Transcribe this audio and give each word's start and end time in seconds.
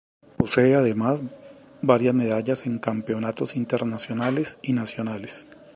Posee 0.37 0.73
además 0.73 1.21
varias 1.83 2.15
medallas 2.15 2.65
en 2.65 2.79
campeonatos 2.79 3.55
internacionales 3.55 4.57
y 4.63 4.73
nacionales. 4.73 5.45